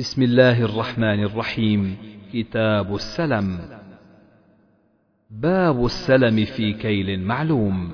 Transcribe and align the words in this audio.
بسم 0.00 0.22
الله 0.22 0.64
الرحمن 0.64 1.22
الرحيم. 1.24 1.96
كتاب 2.32 2.94
السلم. 2.94 3.58
باب 5.30 5.84
السلم 5.84 6.44
في 6.44 6.72
كيل 6.72 7.20
معلوم. 7.20 7.90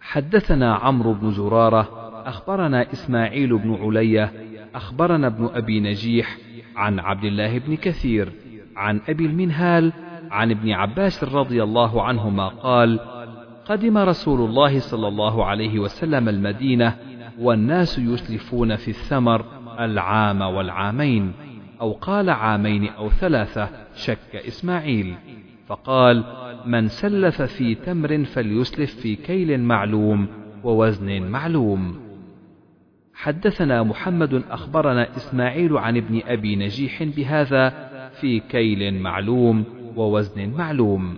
حدثنا 0.00 0.74
عمرو 0.74 1.14
بن 1.14 1.30
زرارة 1.30 1.88
أخبرنا 2.28 2.92
إسماعيل 2.92 3.58
بن 3.58 3.74
علية 3.74 4.32
أخبرنا 4.74 5.26
ابن 5.26 5.50
أبي 5.54 5.80
نجيح 5.80 6.38
عن 6.76 6.98
عبد 6.98 7.24
الله 7.24 7.58
بن 7.58 7.76
كثير 7.76 8.32
عن 8.76 9.00
أبي 9.08 9.26
المنهال 9.26 9.92
عن 10.30 10.50
ابن 10.50 10.70
عباس 10.70 11.24
رضي 11.24 11.62
الله 11.62 12.02
عنهما 12.02 12.48
قال 12.48 13.00
قدم 13.64 13.98
رسول 13.98 14.50
الله 14.50 14.78
صلى 14.78 15.08
الله 15.08 15.44
عليه 15.44 15.78
وسلم 15.78 16.28
المدينة 16.28 16.96
والناس 17.38 17.98
يسلفون 17.98 18.76
في 18.76 18.88
الثمر 18.88 19.63
العام 19.78 20.40
والعامين 20.40 21.32
أو 21.80 21.92
قال 21.92 22.30
عامين 22.30 22.88
أو 22.88 23.10
ثلاثة 23.10 23.68
شك 23.94 24.36
إسماعيل. 24.36 25.14
فقال 25.66 26.24
من 26.66 26.88
سلف 26.88 27.42
في 27.42 27.74
تمر 27.74 28.24
فليسلف 28.24 28.94
في 28.94 29.16
كيل 29.16 29.60
معلوم 29.60 30.26
ووزن 30.64 31.22
معلوم. 31.22 32.00
حدثنا 33.14 33.82
محمد 33.82 34.42
أخبرنا 34.50 35.16
إسماعيل 35.16 35.76
عن 35.76 35.96
ابن 35.96 36.20
أبي 36.26 36.56
نجيح 36.56 37.02
بهذا 37.02 37.68
في 38.20 38.40
كيل 38.40 38.94
معلوم 38.94 39.64
ووزن 39.96 40.50
معلوم. 40.50 41.16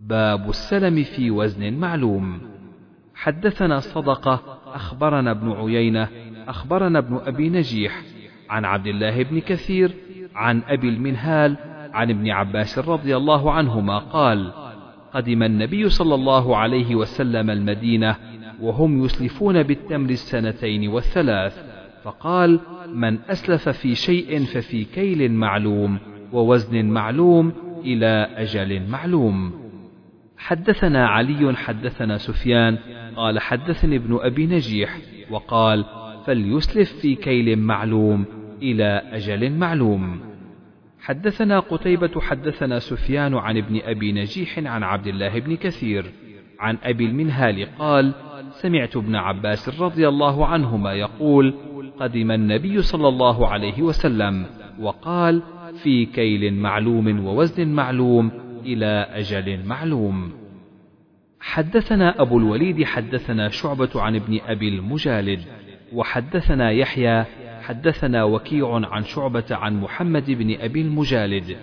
باب 0.00 0.48
السلم 0.48 1.02
في 1.02 1.30
وزن 1.30 1.74
معلوم. 1.74 2.40
حدثنا 3.14 3.80
صدقة 3.80 4.58
أخبرنا 4.66 5.30
ابن 5.30 5.52
عيينة 5.52 6.08
أخبرنا 6.48 6.98
ابن 6.98 7.20
أبي 7.26 7.48
نجيح 7.48 8.02
عن 8.50 8.64
عبد 8.64 8.86
الله 8.86 9.22
بن 9.22 9.40
كثير 9.40 9.94
عن 10.34 10.62
أبي 10.68 10.88
المنهال 10.88 11.56
عن 11.92 12.10
ابن 12.10 12.30
عباس 12.30 12.78
رضي 12.78 13.16
الله 13.16 13.52
عنهما 13.52 13.98
قال 13.98 14.52
قدم 15.14 15.42
النبي 15.42 15.88
صلى 15.88 16.14
الله 16.14 16.56
عليه 16.56 16.94
وسلم 16.94 17.50
المدينة 17.50 18.16
وهم 18.60 19.04
يسلفون 19.04 19.62
بالتمر 19.62 20.10
السنتين 20.10 20.88
والثلاث 20.88 21.64
فقال 22.02 22.60
من 22.88 23.18
أسلف 23.28 23.68
في 23.68 23.94
شيء 23.94 24.44
ففي 24.44 24.84
كيل 24.84 25.32
معلوم 25.32 25.98
ووزن 26.32 26.84
معلوم 26.84 27.52
إلى 27.84 28.28
أجل 28.36 28.88
معلوم. 28.88 29.52
حدثنا 30.36 31.08
علي 31.08 31.56
حدثنا 31.56 32.18
سفيان 32.18 32.78
قال 33.16 33.40
حدثني 33.40 33.96
ابن 33.96 34.18
أبي 34.22 34.46
نجيح 34.46 34.98
وقال 35.30 35.84
فليسلف 36.26 36.92
في 36.92 37.14
كيل 37.14 37.58
معلوم 37.58 38.24
إلى 38.62 39.02
أجل 39.12 39.52
معلوم. 39.52 40.20
حدثنا 41.00 41.60
قتيبة 41.60 42.20
حدثنا 42.20 42.78
سفيان 42.78 43.34
عن 43.34 43.56
ابن 43.56 43.80
أبي 43.84 44.12
نجيح 44.12 44.58
عن 44.58 44.82
عبد 44.82 45.06
الله 45.06 45.38
بن 45.38 45.56
كثير 45.56 46.12
عن 46.60 46.78
أبي 46.82 47.06
المنهال 47.06 47.68
قال 47.78 48.14
سمعت 48.50 48.96
ابن 48.96 49.16
عباس 49.16 49.80
رضي 49.80 50.08
الله 50.08 50.46
عنهما 50.46 50.92
يقول 50.92 51.54
قدم 52.00 52.30
النبي 52.30 52.82
صلى 52.82 53.08
الله 53.08 53.48
عليه 53.48 53.82
وسلم 53.82 54.46
وقال 54.80 55.42
في 55.82 56.06
كيل 56.06 56.54
معلوم 56.54 57.26
ووزن 57.26 57.68
معلوم 57.68 58.30
إلى 58.64 59.06
أجل 59.10 59.66
معلوم. 59.66 60.32
حدثنا 61.40 62.22
أبو 62.22 62.38
الوليد 62.38 62.84
حدثنا 62.84 63.48
شعبة 63.48 63.90
عن 63.94 64.16
ابن 64.16 64.38
أبي 64.46 64.68
المجالد 64.68 65.40
وحدثنا 65.92 66.70
يحيى 66.70 67.24
حدثنا 67.62 68.24
وكيع 68.24 68.80
عن 68.90 69.04
شعبة 69.04 69.44
عن 69.50 69.80
محمد 69.80 70.30
بن 70.30 70.56
أبي 70.60 70.80
المجالد. 70.80 71.56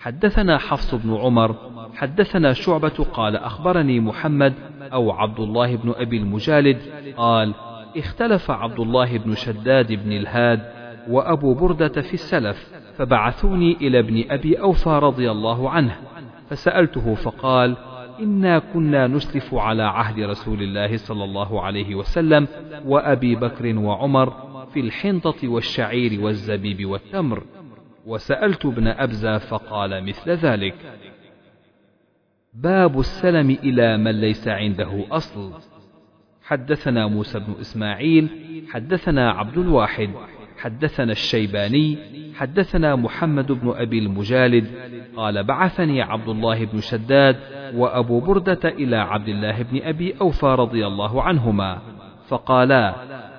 حدثنا 0.00 0.58
حفص 0.58 0.94
بن 0.94 1.16
عمر 1.16 1.56
حدثنا 1.94 2.52
شعبة 2.52 3.06
قال 3.12 3.36
أخبرني 3.36 4.00
محمد 4.00 4.54
أو 4.92 5.10
عبد 5.10 5.40
الله 5.40 5.76
بن 5.76 5.92
أبي 5.96 6.16
المجالد 6.16 6.78
قال 7.16 7.54
اختلف 7.96 8.50
عبد 8.50 8.80
الله 8.80 9.18
بن 9.18 9.34
شداد 9.34 9.92
بن 9.92 10.12
الهاد 10.12 10.60
وأبو 11.08 11.54
بردة 11.54 12.02
في 12.02 12.14
السلف 12.14 12.68
فبعثوني 12.96 13.76
إلى 13.80 13.98
ابن 13.98 14.24
أبي 14.30 14.60
أوفى 14.60 14.90
رضي 14.90 15.30
الله 15.30 15.70
عنه 15.70 15.96
فسألته 16.48 17.14
فقال 17.14 17.76
إنا 18.20 18.58
كنا 18.58 19.06
نسلف 19.06 19.54
على 19.54 19.82
عهد 19.82 20.20
رسول 20.20 20.62
الله 20.62 20.96
صلى 20.96 21.24
الله 21.24 21.62
عليه 21.62 21.94
وسلم 21.94 22.48
وأبي 22.84 23.34
بكر 23.34 23.78
وعمر 23.78 24.30
في 24.74 24.80
الحنطة 24.80 25.48
والشعير 25.48 26.20
والزبيب 26.20 26.86
والتمر. 26.86 27.42
وسألت 28.06 28.66
ابن 28.66 28.86
أبزة 28.86 29.38
فقال 29.38 30.04
مثل 30.04 30.30
ذلك 30.30 30.74
باب 32.54 33.00
السلم 33.00 33.50
إلى 33.50 33.98
من 33.98 34.20
ليس 34.20 34.48
عنده 34.48 35.04
أصل. 35.10 35.52
حدثنا 36.42 37.06
موسى 37.06 37.38
بن 37.38 37.54
إسماعيل 37.60 38.28
حدثنا 38.70 39.30
عبد 39.30 39.58
الواحد 39.58 40.10
حدثنا 40.58 41.12
الشيباني 41.12 41.98
حدثنا 42.34 42.96
محمد 42.96 43.52
بن 43.52 43.72
أبي 43.76 43.98
المجالد. 43.98 44.66
قال 45.16 45.44
بعثني 45.44 46.02
عبد 46.02 46.28
الله 46.28 46.64
بن 46.64 46.80
شداد 46.80 47.36
وأبو 47.74 48.20
بردة 48.20 48.68
إلى 48.68 48.96
عبد 48.96 49.28
الله 49.28 49.62
بن 49.62 49.82
أبي 49.82 50.14
أوفى 50.20 50.46
رضي 50.46 50.86
الله 50.86 51.22
عنهما. 51.22 51.78
فقالا 52.28 52.94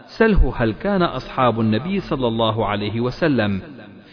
سله 0.05 0.53
هل 0.57 0.73
كان 0.73 1.01
أصحاب 1.01 1.59
النبي 1.59 1.99
صلى 1.99 2.27
الله 2.27 2.65
عليه 2.65 2.99
وسلم 2.99 3.61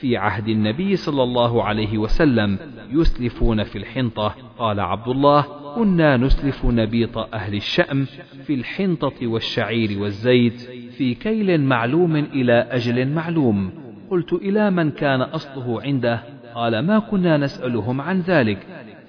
في 0.00 0.16
عهد 0.16 0.48
النبي 0.48 0.96
صلى 0.96 1.22
الله 1.22 1.64
عليه 1.64 1.98
وسلم 1.98 2.58
يسلفون 2.90 3.62
في 3.62 3.78
الحنطة؟ 3.78 4.34
قال 4.58 4.80
عبد 4.80 5.08
الله 5.08 5.44
كنا 5.74 6.16
نسلف 6.16 6.64
نبيط 6.64 7.18
أهل 7.18 7.54
الشأم 7.54 8.06
في 8.46 8.54
الحنطة 8.54 9.26
والشعير 9.26 10.02
والزيت 10.02 10.60
في 10.96 11.14
كيل 11.14 11.60
معلوم 11.60 12.16
إلى 12.16 12.52
أجل 12.52 13.08
معلوم. 13.08 13.70
قلت 14.10 14.32
إلى 14.32 14.70
من 14.70 14.90
كان 14.90 15.20
أصله 15.20 15.82
عنده؟ 15.82 16.22
قال 16.54 16.78
ما 16.78 16.98
كنا 16.98 17.36
نسألهم 17.36 18.00
عن 18.00 18.20
ذلك. 18.20 18.58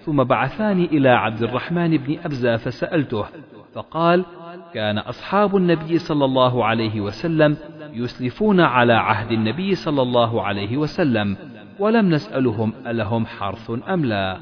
ثم 0.09 0.23
بعثاني 0.23 0.85
إلى 0.85 1.09
عبد 1.09 1.43
الرحمن 1.43 1.97
بن 1.97 2.17
أبزة 2.25 2.57
فسألته 2.57 3.25
فقال 3.73 4.25
كان 4.73 4.97
أصحاب 4.97 5.55
النبي 5.55 5.97
صلى 5.97 6.25
الله 6.25 6.65
عليه 6.65 7.01
وسلم 7.01 7.57
يسلفون 7.93 8.59
على 8.61 8.93
عهد 8.93 9.31
النبي 9.31 9.75
صلى 9.75 10.01
الله 10.01 10.41
عليه 10.43 10.77
وسلم 10.77 11.37
ولم 11.79 12.09
نسألهم 12.09 12.73
ألهم 12.87 13.25
حرث 13.25 13.71
أم 13.89 14.05
لا. 14.05 14.37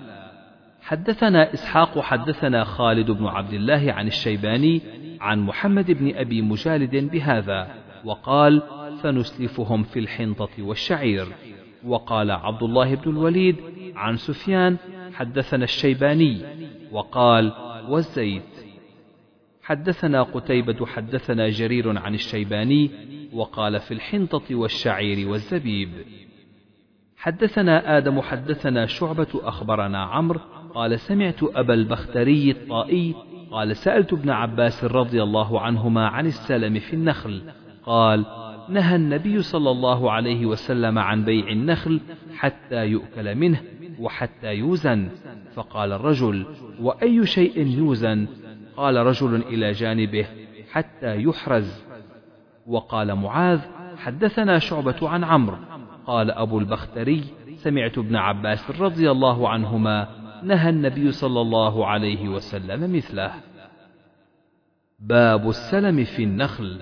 حدثنا 0.82 1.54
إسحاق 1.54 2.00
حدثنا 2.00 2.64
خالد 2.64 3.12
بن 3.12 3.26
عبد 3.26 3.54
الله 3.54 3.94
عن 3.94 4.08
الشيباني 4.08 4.82
عن 5.22 5.40
محمد 5.40 5.92
بن 5.92 6.16
أبي 6.16 6.42
مجالد 6.42 6.96
بهذا 7.12 7.68
وقال 8.06 8.62
فنسلفهم 9.04 9.84
في 9.84 10.00
الحنطة 10.00 10.50
والشعير 10.60 11.28
وقال 11.86 12.32
عبد 12.32 12.64
الله 12.64 12.96
بن 12.96 13.12
الوليد 13.12 13.56
عن 13.96 14.16
سفيان 14.16 14.78
حدثنا 15.18 15.64
الشيباني 15.64 16.42
وقال 16.92 17.54
والزيت. 17.90 18.44
حدثنا 19.64 20.24
قتيبة 20.24 20.86
حدثنا 20.86 21.50
جرير 21.50 21.98
عن 21.98 22.14
الشيباني 22.14 22.92
وقال 23.34 23.80
في 23.80 23.94
الحنطة 23.94 24.56
والشعير 24.56 25.30
والزبيب. 25.30 25.90
حدثنا 27.18 27.98
آدم 27.98 28.22
حدثنا 28.22 28.86
شعبة 28.86 29.28
أخبرنا 29.36 30.04
عمرو 30.04 30.40
قال 30.74 31.00
سمعت 31.00 31.44
أبا 31.44 31.74
البختري 31.74 32.52
الطائي 32.52 33.16
قال 33.52 33.76
سألت 33.76 34.14
ابن 34.14 34.30
عباس 34.30 34.84
رضي 34.84 35.24
الله 35.24 35.62
عنهما 35.62 36.08
عن 36.08 36.26
السلم 36.26 36.80
في 36.80 36.94
النخل 36.94 37.42
قال 37.86 38.26
نهى 38.70 38.96
النبي 38.96 39.42
صلى 39.42 39.72
الله 39.72 40.12
عليه 40.12 40.46
وسلم 40.46 41.00
عن 41.00 41.26
بيع 41.26 41.48
النخل 41.48 42.02
حتى 42.36 42.86
يؤكل 42.86 43.36
منه 43.36 43.62
وحتى 44.00 44.54
يوزن؟ 44.54 45.10
فقال 45.54 45.92
الرجل 45.92 46.46
وأي 46.82 47.26
شيء 47.26 47.68
يوزن؟ 47.68 48.28
قال 48.78 48.96
رجل 48.96 49.36
إلى 49.36 49.72
جانبه 49.72 50.26
حتى 50.72 51.24
يحرز. 51.24 51.84
وقال 52.68 53.16
معاذ 53.16 53.60
حدثنا 53.98 54.60
شعبة 54.60 55.10
عن 55.10 55.24
عمرو. 55.24 55.58
قال 56.06 56.32
أبو 56.32 56.60
البختري 56.60 57.24
سمعت 57.56 57.98
ابن 57.98 58.16
عباس 58.16 58.82
رضي 58.82 59.12
الله 59.12 59.50
عنهما 59.50 60.08
نهى 60.44 60.70
النبي 60.70 61.12
صلى 61.12 61.42
الله 61.42 61.88
عليه 61.88 62.30
وسلم 62.30 62.96
مثله. 62.96 63.34
باب 65.00 65.50
السلم 65.50 66.04
في 66.04 66.24
النخل. 66.24 66.82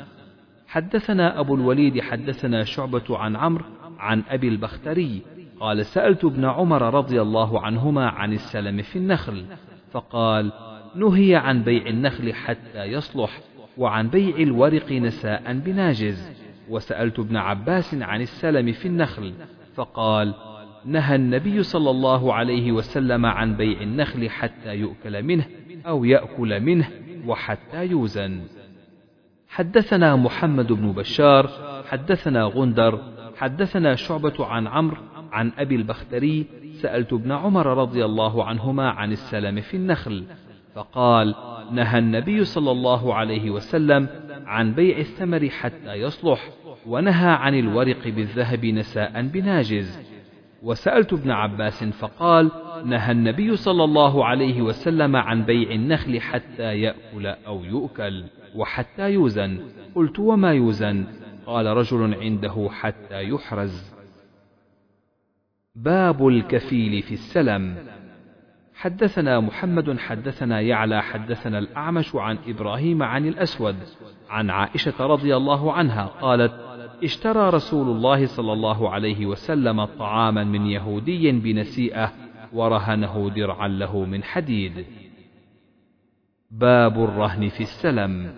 حدثنا 0.67 1.39
أبو 1.39 1.56
الوليد 1.56 2.01
حدثنا 2.01 2.63
شعبة 2.63 3.17
عن 3.17 3.35
عمرو 3.35 3.65
عن 4.00 4.23
أبي 4.29 4.47
البختري 4.47 5.21
قال 5.60 5.86
سألت 5.86 6.25
ابن 6.25 6.46
عمر 6.46 6.94
رضي 6.94 7.22
الله 7.22 7.62
عنهما 7.62 8.10
عن 8.10 8.34
السلم 8.34 8.81
في 8.81 8.96
النخل 8.96 9.46
فقال 9.92 10.52
نهي 10.96 11.36
عن 11.36 11.63
بيع 11.63 11.88
النخل 11.88 12.34
حتى 12.34 12.84
يصلح 12.84 13.40
وعن 13.78 14.07
بيع 14.07 14.36
الورق 14.38 14.92
نساء 14.92 15.54
بناجز. 15.54 16.31
وسألت 16.69 17.19
ابن 17.19 17.38
عباس 17.38 17.94
عن 17.94 18.22
السلم 18.22 18.72
في 18.72 18.88
النخل 18.88 19.34
فقال 19.75 20.34
نهى 20.86 21.16
النبي 21.16 21.63
صلى 21.63 21.90
الله 21.90 22.34
عليه 22.34 22.72
وسلم 22.72 23.25
عن 23.25 23.56
بيع 23.56 23.81
النخل 23.81 24.30
حتى 24.30 24.75
يؤكل 24.75 25.24
منه 25.24 25.46
أو 25.88 26.06
يأكل 26.06 26.60
منه 26.60 26.90
وحتى 27.28 27.86
يوزن. 27.86 28.42
حدثنا 29.48 30.16
محمد 30.16 30.74
بن 30.74 30.92
بشار 30.92 31.50
حدثنا 31.90 32.44
غندر 32.44 33.00
حدثنا 33.38 33.96
شعبة 33.96 34.46
عن 34.46 34.68
عمرو 34.68 34.98
عن 35.36 35.52
أبي 35.58 35.76
البختري 35.76 36.46
سألت 36.82 37.14
ابن 37.14 37.32
عمر 37.32 37.68
رضي 37.78 38.06
الله 38.06 38.44
عنهما 38.44 38.90
عن 38.90 39.12
السلم 39.12 39.62
في 39.62 39.78
النخل 39.78 40.26
فقال 40.76 41.36
نهى 41.72 42.00
النبي 42.00 42.44
صلى 42.44 42.72
الله 42.72 43.14
عليه 43.14 43.52
وسلم 43.52 44.08
عن 44.46 44.74
بيع 44.74 44.98
الثمر 44.98 45.50
حتى 45.50 45.94
يصلح 45.94 46.50
ونهى 46.88 47.30
عن 47.30 47.60
الورق 47.60 48.08
بالذهب 48.08 48.66
نساء 48.66 49.22
بناجز. 49.22 50.00
وسألت 50.64 51.14
ابن 51.14 51.32
عباس 51.32 51.84
فقال 51.84 52.52
نهى 52.86 53.12
النبي 53.12 53.56
صلى 53.56 53.84
الله 53.84 54.26
عليه 54.26 54.62
وسلم 54.62 55.16
عن 55.16 55.44
بيع 55.44 55.72
النخل 55.72 56.22
حتى 56.22 56.80
يأكل 56.80 57.28
أو 57.28 57.64
يؤكل 57.64 58.24
وحتى 58.56 59.12
يوزن. 59.12 59.60
قلت 59.96 60.20
وما 60.20 60.54
يوزن؟ 60.54 61.06
قال 61.46 61.66
رجل 61.66 62.16
عنده 62.16 62.70
حتى 62.72 63.24
يحرز. 63.24 63.94
باب 65.75 66.27
الكفيل 66.27 67.01
في 67.01 67.13
السلم. 67.13 67.75
حدثنا 68.75 69.39
محمد 69.39 70.00
حدثنا 70.00 70.62
يعلى 70.62 71.04
حدثنا 71.04 71.60
الأعمش 71.60 72.16
عن 72.16 72.38
إبراهيم 72.48 73.04
عن 73.04 73.27
الأسود 73.27 73.75
عن 74.30 74.50
عائشة 74.50 75.06
رضي 75.06 75.36
الله 75.36 75.74
عنها 75.74 76.06
قالت 76.06 76.54
اشترى 77.04 77.50
رسول 77.50 77.88
الله 77.88 78.25
صلى 78.25 78.54
الله 78.54 78.89
عليه 78.89 79.25
وسلم 79.25 79.86
طعاما 79.86 80.44
من 80.44 80.66
يهودي 80.66 81.31
بنسيئة 81.31 82.12
ورهنه 82.54 83.31
درعا 83.36 83.68
له 83.68 84.06
من 84.06 84.24
حديد. 84.24 84.86
باب 86.51 87.04
الرهن 87.04 87.50
في 87.50 87.62
السلم. 87.62 88.36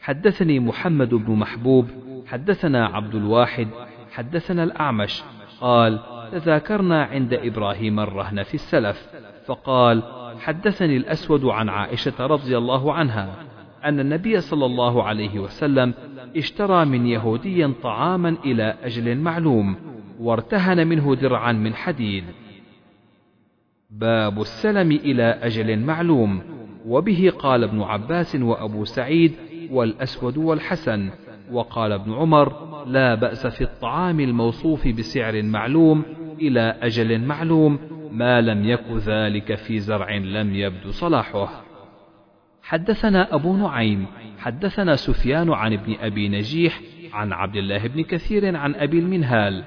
حدثني 0.00 0.60
محمد 0.60 1.14
بن 1.14 1.32
محبوب 1.32 1.88
حدثنا 2.26 2.86
عبد 2.86 3.14
الواحد 3.14 3.68
حدثنا 4.12 4.64
الأعمش 4.64 5.22
قال 5.60 6.17
تذاكرنا 6.32 7.04
عند 7.04 7.34
إبراهيم 7.34 8.00
الرهن 8.00 8.42
في 8.42 8.54
السلف 8.54 9.08
فقال 9.46 10.02
حدثني 10.40 10.96
الأسود 10.96 11.44
عن 11.44 11.68
عائشة 11.68 12.26
رضي 12.26 12.58
الله 12.58 12.92
عنها 12.92 13.34
أن 13.84 14.00
النبي 14.00 14.40
صلى 14.40 14.66
الله 14.66 15.02
عليه 15.02 15.38
وسلم 15.38 15.94
اشترى 16.36 16.84
من 16.84 17.06
يهودي 17.06 17.72
طعاما 17.72 18.36
إلى 18.44 18.74
أجل 18.82 19.16
معلوم 19.16 19.76
وارتهن 20.20 20.86
منه 20.86 21.14
درعا 21.14 21.52
من 21.52 21.74
حديد. 21.74 22.24
باب 23.90 24.40
السلم 24.40 24.92
إلى 24.92 25.22
أجل 25.22 25.78
معلوم 25.78 26.42
وبه 26.86 27.32
قال 27.38 27.64
ابن 27.64 27.82
عباس 27.82 28.36
وأبو 28.36 28.84
سعيد 28.84 29.32
والأسود 29.70 30.36
والحسن 30.36 31.10
وقال 31.52 31.92
ابن 31.92 32.12
عمر 32.12 32.68
لا 32.86 33.14
بأس 33.14 33.46
في 33.46 33.64
الطعام 33.64 34.20
الموصوف 34.20 34.88
بسعر 34.88 35.42
معلوم 35.42 36.02
إلى 36.40 36.76
أجل 36.82 37.20
معلوم 37.20 37.78
ما 38.12 38.40
لم 38.40 38.64
يك 38.64 38.84
ذلك 39.06 39.54
في 39.54 39.78
زرع 39.78 40.16
لم 40.16 40.54
يبدو 40.54 40.90
صلاحه. 40.90 41.64
حدثنا 42.62 43.34
أبو 43.34 43.56
نعيم 43.56 44.06
حدثنا 44.38 44.96
سفيان 44.96 45.52
عن 45.52 45.72
ابن 45.72 45.96
أبي 46.00 46.28
نجيح 46.28 46.80
عن 47.12 47.32
عبد 47.32 47.56
الله 47.56 47.86
بن 47.86 48.02
كثير 48.02 48.56
عن 48.56 48.74
أبي 48.74 48.98
المنهال 48.98 49.64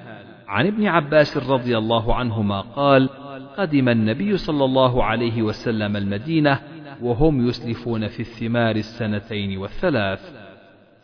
عن 0.48 0.66
ابن 0.66 0.86
عباس 0.86 1.36
رضي 1.50 1.78
الله 1.78 2.14
عنهما 2.14 2.60
قال 2.60 3.08
قدم 3.56 3.88
النبي 3.88 4.36
صلى 4.36 4.64
الله 4.64 5.04
عليه 5.04 5.42
وسلم 5.42 5.96
المدينة 5.96 6.60
وهم 7.02 7.46
يسلفون 7.46 8.08
في 8.08 8.20
الثمار 8.20 8.76
السنتين 8.76 9.58
والثلاث. 9.58 10.32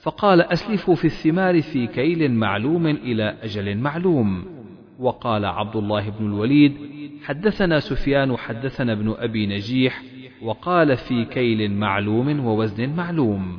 فقال 0.03 0.43
أسلفوا 0.43 0.95
في 0.95 1.05
الثمار 1.05 1.63
في 1.63 1.87
كيل 1.87 2.33
معلوم 2.33 2.87
إلى 2.87 3.35
أجل 3.43 3.77
معلوم. 3.77 4.58
وقال 4.99 5.45
عبد 5.45 5.77
الله 5.77 6.11
بن 6.11 6.27
الوليد 6.27 6.77
حدثنا 7.25 7.81
سفيان 7.81 8.37
حدثنا 8.37 8.93
ابن 8.93 9.15
أبي 9.19 9.47
نجيح 9.47 10.03
وقال 10.43 10.97
في 10.97 11.25
كيل 11.25 11.73
معلوم 11.73 12.47
ووزن 12.47 12.97
معلوم. 12.97 13.59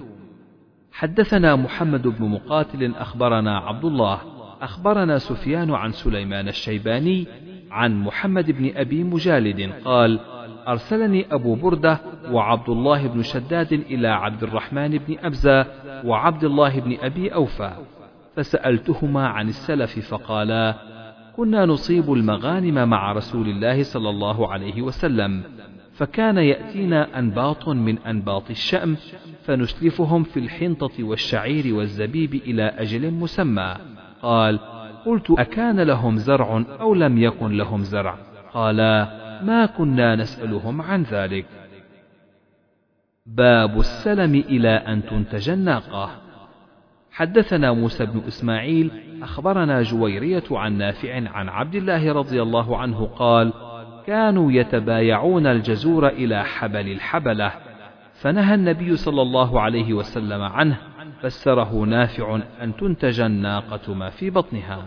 حدثنا 0.92 1.56
محمد 1.56 2.08
بن 2.08 2.26
مقاتل 2.26 2.96
أخبرنا 2.96 3.58
عبد 3.58 3.86
الله 3.86 4.20
أخبرنا 4.62 5.18
سفيان 5.18 5.72
عن 5.72 5.92
سليمان 5.92 6.48
الشيباني 6.48 7.28
عن 7.72 8.00
محمد 8.04 8.52
بن 8.52 8.72
أبي 8.76 9.04
مجالد 9.04 9.72
قال 9.86 10.20
أرسلني 10.68 11.26
أبو 11.32 11.56
بردة 11.56 12.00
وعبد 12.32 12.70
الله 12.70 13.08
بن 13.08 13.24
شداد 13.24 13.74
إلى 13.74 14.08
عبد 14.08 14.44
الرحمن 14.44 14.98
بن 14.98 15.18
أبزة 15.24 15.66
وعبد 16.06 16.44
الله 16.44 16.80
بن 16.80 16.98
أبي 17.02 17.34
أوفى 17.34 17.72
فسألتهما 18.36 19.28
عن 19.28 19.50
السلف 19.50 20.00
فقالا 20.00 20.99
كنا 21.40 21.66
نصيب 21.66 22.14
المغانم 22.14 22.90
مع 22.90 23.12
رسول 23.12 23.50
الله 23.50 23.84
صلى 23.84 24.10
الله 24.10 24.52
عليه 24.52 24.82
وسلم 24.82 25.44
فكان 25.94 26.38
يأتينا 26.38 27.20
أنباط 27.20 27.70
من 27.70 27.98
أنباط 27.98 28.50
الشأم 28.50 28.98
فنسلفهم 29.44 30.24
في 30.24 30.40
الحنطة 30.40 31.04
والشعير 31.04 31.76
والزبيب 31.76 32.36
إلى 32.36 32.64
أجل 32.64 33.12
مسمى. 33.12 33.76
قال 34.22 34.60
قلت 35.06 35.32
أكان 35.32 35.80
لهم 35.80 36.18
زرع 36.18 36.64
أو 36.82 36.94
لم 36.94 37.18
يكن 37.18 37.58
لهم 37.58 37.84
زرع؟ 37.84 38.18
قالا 38.54 39.08
ما 39.44 39.66
كنا 39.66 40.16
نسألهم 40.16 40.82
عن 40.82 41.04
ذلك. 41.04 41.46
باب 43.26 43.80
السلم 43.80 44.36
إلى 44.36 44.70
أن 44.70 45.06
تنتج 45.06 45.50
الناقة. 45.50 46.12
حدثنا 47.20 47.72
موسى 47.74 48.06
بن 48.06 48.22
إسماعيل 48.28 48.92
أخبرنا 49.22 49.82
جويرية 49.82 50.44
عن 50.52 50.78
نافع 50.78 51.30
عن 51.30 51.50
عبد 51.50 51.76
الله 51.76 52.14
رضي 52.14 52.42
الله 52.42 52.78
عنه 52.78 53.06
قال 53.06 53.54
كانوا 54.08 54.52
يتبايعون 54.52 55.48
الجزور 55.48 56.08
إلى 56.08 56.44
حبل 56.44 56.92
الحبلة 56.92 57.52
فنهى 58.14 58.56
النبي 58.56 58.96
صلى 58.96 59.22
الله 59.22 59.62
عليه 59.62 59.94
وسلم 59.94 60.42
عنه 60.42 60.78
فسره 61.22 61.86
نافع 61.86 62.40
أن 62.62 62.76
تنتج 62.76 63.20
الناقة 63.20 63.94
ما 63.94 64.10
في 64.10 64.30
بطنها. 64.30 64.84